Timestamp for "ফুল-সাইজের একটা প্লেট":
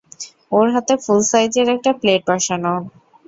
1.03-2.21